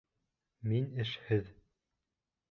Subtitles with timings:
[0.69, 1.51] Мин эшһеҙ.